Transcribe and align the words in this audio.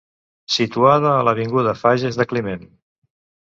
Situada 0.53 1.11
a 1.17 1.27
l'Avinguda 1.27 1.75
Fages 1.83 2.19
de 2.23 2.29
Climent. 2.33 2.67